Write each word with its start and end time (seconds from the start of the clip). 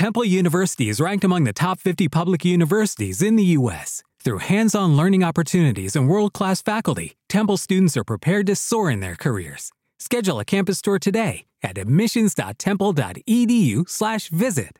Temple 0.00 0.24
University 0.24 0.88
is 0.88 0.96
ranked 0.98 1.24
among 1.24 1.44
the 1.44 1.52
top 1.52 1.78
50 1.78 2.08
public 2.08 2.42
universities 2.42 3.20
in 3.20 3.36
the 3.36 3.44
U.S. 3.58 4.02
Through 4.24 4.38
hands 4.38 4.74
on 4.74 4.96
learning 4.96 5.22
opportunities 5.22 5.94
and 5.94 6.08
world 6.08 6.32
class 6.32 6.62
faculty, 6.62 7.18
Temple 7.28 7.58
students 7.58 7.98
are 7.98 8.04
prepared 8.04 8.46
to 8.46 8.56
soar 8.56 8.90
in 8.90 9.00
their 9.00 9.14
careers. 9.14 9.70
Schedule 9.98 10.40
a 10.40 10.44
campus 10.46 10.80
tour 10.80 10.98
today 10.98 11.44
at 11.62 11.76
admissions.temple.edu/slash 11.76 14.28
visit. 14.30 14.78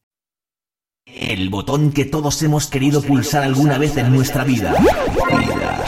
El 1.06 1.50
botón 1.50 1.92
que 1.92 2.06
todos 2.06 2.42
hemos 2.42 2.68
querido 2.68 3.02
pulsar 3.02 3.42
alguna 3.42 3.76
vez 3.76 3.98
en 3.98 4.14
nuestra 4.14 4.44
vida. 4.44 4.72
vida 4.72 5.84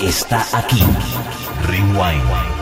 está 0.00 0.44
aquí. 0.58 0.82
Rewind. 1.68 2.61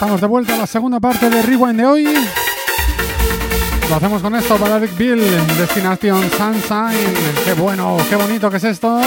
Estamos 0.00 0.22
de 0.22 0.28
vuelta 0.28 0.54
a 0.54 0.56
la 0.56 0.66
segunda 0.66 0.98
parte 0.98 1.28
de 1.28 1.42
Rewind 1.42 1.76
de 1.76 1.84
hoy. 1.84 2.08
Lo 3.90 3.96
hacemos 3.96 4.22
con 4.22 4.34
esto 4.34 4.56
Big 4.80 4.96
Bill, 4.96 5.20
Destinación 5.58 6.22
Sunshine. 6.38 7.14
Qué 7.44 7.52
bueno, 7.52 7.98
qué 8.08 8.16
bonito 8.16 8.50
que 8.50 8.56
es 8.56 8.64
esto. 8.64 8.98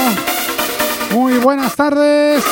Muy 1.12 1.40
buenas 1.40 1.76
tardes. 1.76 2.44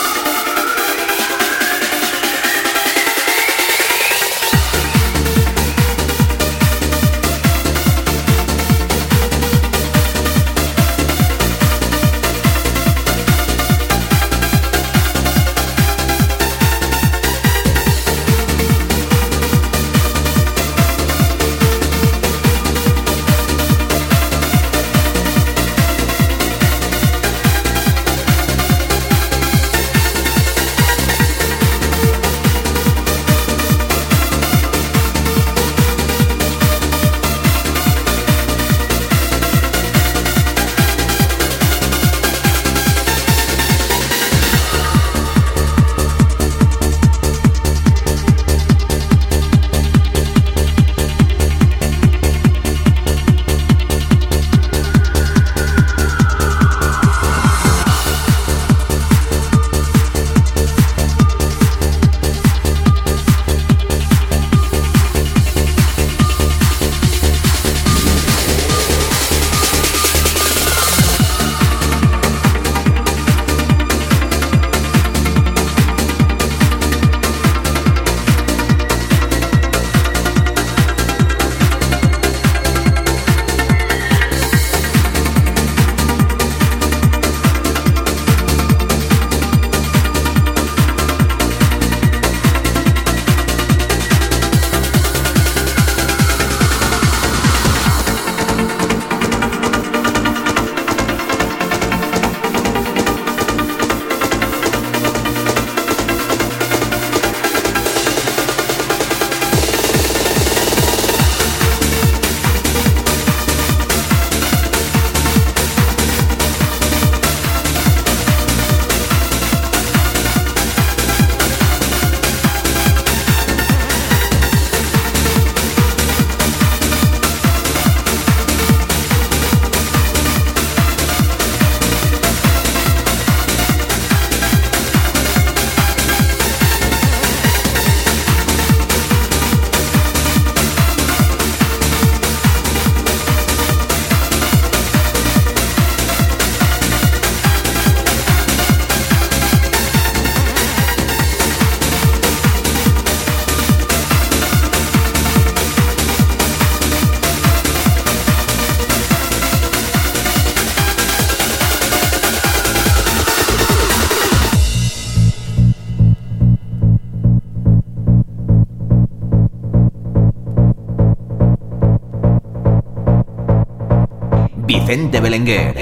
Vicente 174.91 175.21
Belenguer. 175.21 175.73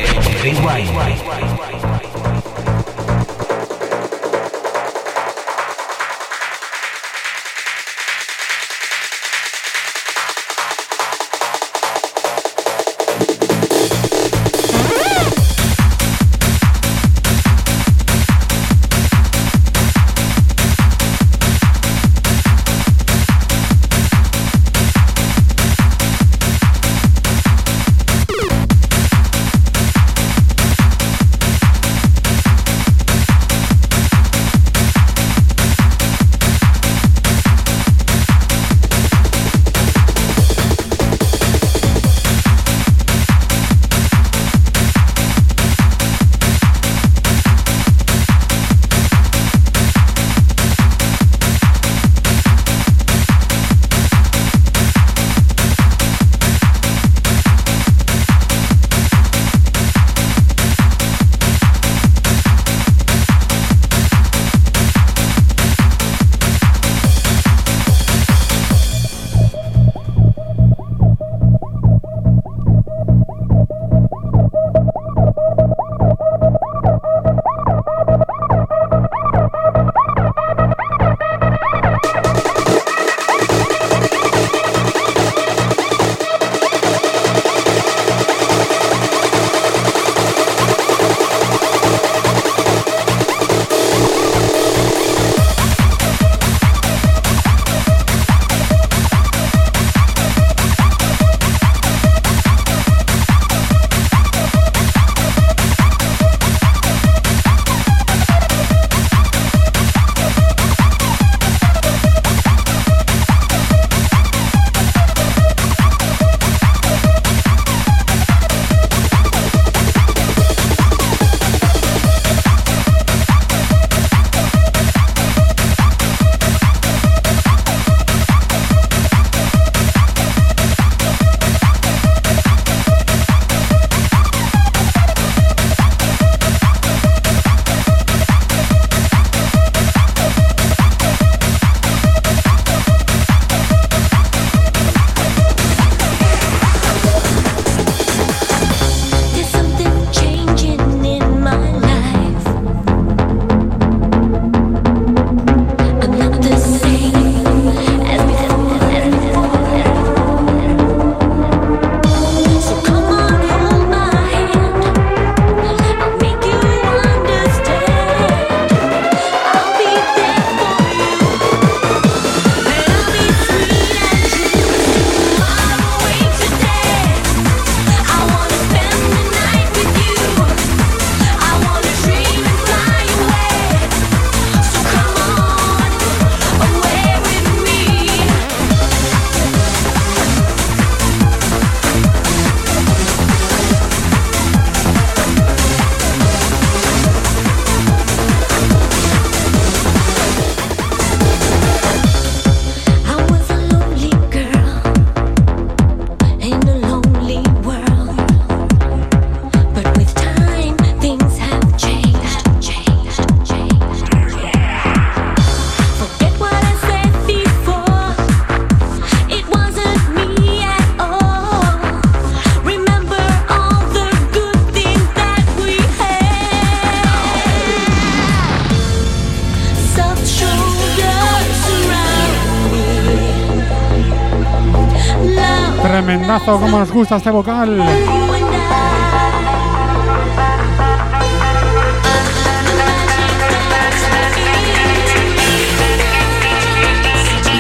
Tremendazo, 236.30 236.60
como 236.60 236.78
nos 236.78 236.92
gusta 236.92 237.16
este 237.16 237.32
vocal. 237.32 237.76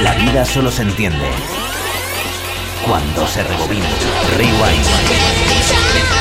La 0.03 0.13
vida 0.13 0.45
solo 0.45 0.69
se 0.69 0.83
entiende 0.83 1.31
cuando 2.85 3.25
se 3.25 3.41
rebobina. 3.41 3.87
Rewind. 4.37 6.18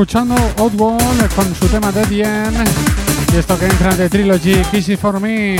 Escuchando, 0.00 0.34
Outwall 0.56 0.98
con 1.36 1.54
su 1.54 1.66
tema 1.66 1.92
de 1.92 2.02
Bien 2.06 2.54
y 3.34 3.36
esto 3.36 3.58
que 3.58 3.66
entra 3.66 3.94
de 3.94 4.08
Trilogy, 4.08 4.62
Kissy 4.70 4.96
for 4.96 5.20
Me. 5.20 5.58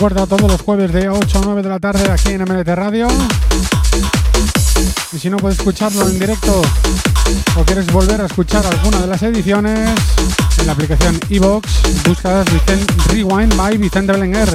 Recuerda 0.00 0.26
todos 0.26 0.50
los 0.50 0.62
jueves 0.62 0.90
de 0.94 1.10
8 1.10 1.38
a 1.40 1.42
9 1.44 1.62
de 1.62 1.68
la 1.68 1.78
tarde 1.78 2.10
aquí 2.10 2.30
en 2.30 2.40
MLT 2.44 2.68
Radio. 2.68 3.06
Y 5.12 5.18
si 5.18 5.28
no 5.28 5.36
puedes 5.36 5.58
escucharlo 5.58 6.08
en 6.08 6.18
directo 6.18 6.62
o 7.54 7.64
quieres 7.64 7.84
volver 7.92 8.18
a 8.22 8.24
escuchar 8.24 8.64
alguna 8.64 8.98
de 9.02 9.06
las 9.06 9.22
ediciones, 9.22 9.90
en 10.58 10.66
la 10.66 10.72
aplicación 10.72 11.20
iVox 11.28 11.82
buscas 12.08 12.46
Rewind 13.10 13.54
by 13.58 13.76
Vicente 13.76 14.12
Belenguer. 14.12 14.48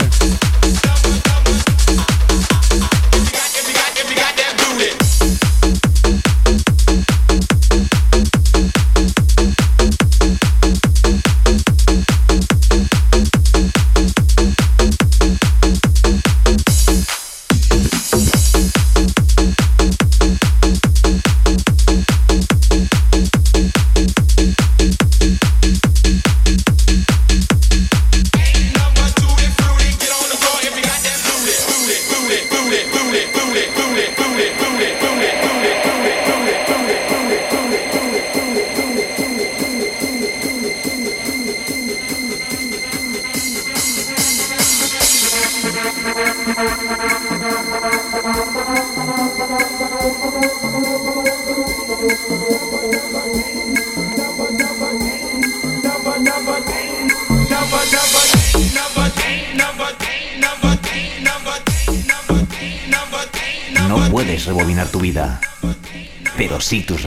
Sí 66.75 66.81
tus 66.81 67.05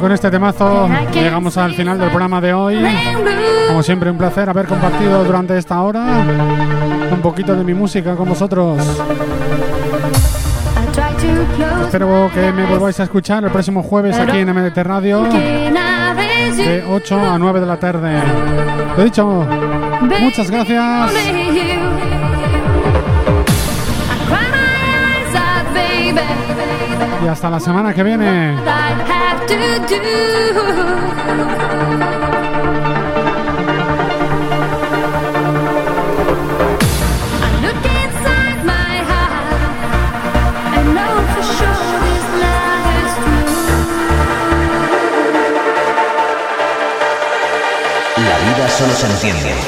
Con 0.00 0.12
este 0.12 0.30
temazo 0.30 0.88
llegamos 1.12 1.56
al 1.56 1.74
final 1.74 1.98
del 1.98 2.08
programa 2.08 2.40
de 2.40 2.54
hoy. 2.54 2.78
Como 3.66 3.82
siempre, 3.82 4.10
un 4.10 4.18
placer 4.18 4.48
haber 4.48 4.66
compartido 4.66 5.24
durante 5.24 5.58
esta 5.58 5.82
hora 5.82 6.24
un 7.10 7.20
poquito 7.20 7.56
de 7.56 7.64
mi 7.64 7.74
música 7.74 8.14
con 8.14 8.28
vosotros. 8.28 8.78
Espero 11.82 12.30
que 12.32 12.52
me 12.52 12.64
volváis 12.66 13.00
a 13.00 13.04
escuchar 13.04 13.44
el 13.44 13.50
próximo 13.50 13.82
jueves 13.82 14.16
aquí 14.18 14.38
en 14.38 14.54
MDT 14.54 14.78
Radio 14.78 15.22
de 15.22 16.84
8 16.88 17.20
a 17.20 17.38
9 17.38 17.60
de 17.60 17.66
la 17.66 17.76
tarde. 17.78 18.22
Lo 18.96 19.04
dicho, 19.04 19.46
muchas 20.20 20.50
gracias. 20.50 21.12
Y 27.24 27.26
hasta 27.26 27.50
la 27.50 27.60
semana 27.60 27.92
que 27.92 28.02
viene. 28.02 28.54
La 29.48 29.54
vida 48.44 48.68
solo 48.68 48.92
se 48.92 49.06
entiende 49.06 49.67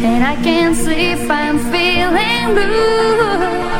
And 0.00 0.22
I 0.22 0.36
can't 0.44 0.76
sleep, 0.76 1.18
I'm 1.28 1.58
feeling 1.58 2.54
blue 2.54 3.77